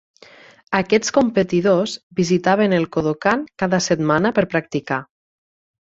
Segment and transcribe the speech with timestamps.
[0.77, 5.03] Aquests competidors visitaven el Kodokan cada setmana per practicar.